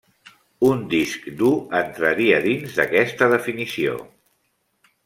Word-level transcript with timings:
Un 0.69 0.79
disc 0.93 1.27
dur 1.41 1.51
entraria 1.81 2.41
dins 2.49 2.81
d'aquesta 2.81 3.31
definició. 3.37 3.97